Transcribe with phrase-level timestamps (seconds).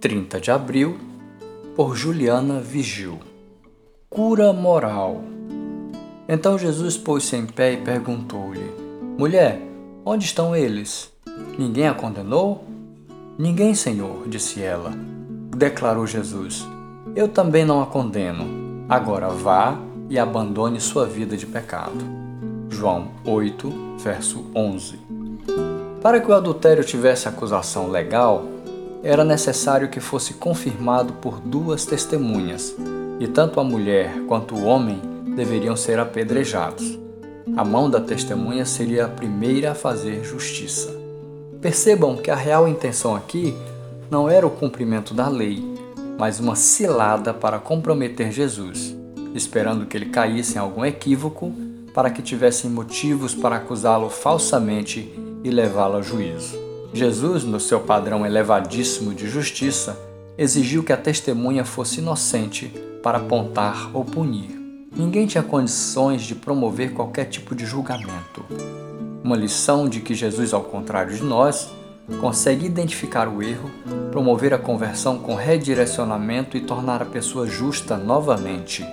[0.00, 0.96] 30 de abril,
[1.76, 3.18] por Juliana Vigil.
[4.08, 5.22] Cura moral.
[6.26, 8.64] Então Jesus pôs-se em pé e perguntou-lhe:
[9.18, 9.60] Mulher,
[10.02, 11.12] onde estão eles?
[11.58, 12.64] Ninguém a condenou?
[13.38, 14.90] Ninguém, Senhor, disse ela.
[15.54, 16.66] Declarou Jesus:
[17.14, 18.86] Eu também não a condeno.
[18.88, 22.02] Agora vá e abandone sua vida de pecado.
[22.70, 24.98] João 8, verso 11.
[26.00, 28.46] Para que o adultério tivesse acusação legal,
[29.02, 32.74] era necessário que fosse confirmado por duas testemunhas,
[33.18, 35.00] e tanto a mulher quanto o homem
[35.34, 36.98] deveriam ser apedrejados.
[37.56, 40.94] A mão da testemunha seria a primeira a fazer justiça.
[41.60, 43.54] Percebam que a real intenção aqui
[44.10, 45.62] não era o cumprimento da lei,
[46.18, 48.94] mas uma cilada para comprometer Jesus,
[49.34, 51.52] esperando que ele caísse em algum equívoco
[51.94, 55.12] para que tivessem motivos para acusá-lo falsamente
[55.42, 56.69] e levá-lo a juízo.
[56.92, 59.96] Jesus, no seu padrão elevadíssimo de justiça,
[60.36, 62.66] exigiu que a testemunha fosse inocente
[63.00, 64.58] para apontar ou punir.
[64.94, 68.44] Ninguém tinha condições de promover qualquer tipo de julgamento.
[69.22, 71.70] Uma lição de que Jesus, ao contrário de nós,
[72.20, 73.70] consegue identificar o erro,
[74.10, 78.84] promover a conversão com redirecionamento e tornar a pessoa justa novamente.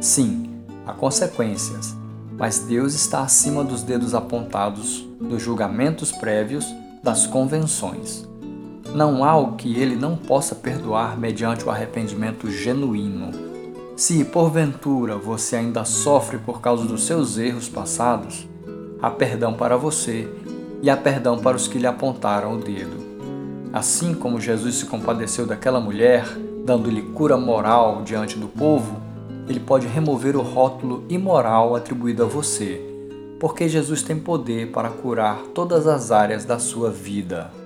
[0.00, 0.48] Sim,
[0.86, 1.96] há consequências,
[2.38, 6.64] mas Deus está acima dos dedos apontados, dos julgamentos prévios
[7.02, 8.28] das convenções.
[8.94, 13.30] Não há o que ele não possa perdoar mediante o arrependimento genuíno.
[13.96, 18.48] Se, porventura, você ainda sofre por causa dos seus erros passados,
[19.00, 20.28] há perdão para você
[20.82, 23.10] e há perdão para os que lhe apontaram o dedo.
[23.72, 26.26] Assim como Jesus se compadeceu daquela mulher,
[26.64, 29.00] dando-lhe cura moral diante do povo,
[29.48, 32.89] ele pode remover o rótulo imoral atribuído a você
[33.40, 37.59] porque Jesus tem poder para curar todas as áreas da sua vida.